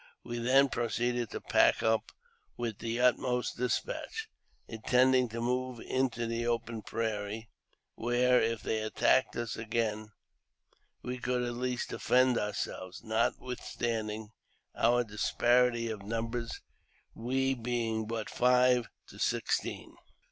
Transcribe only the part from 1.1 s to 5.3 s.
to pack up with the utmost despatch, intending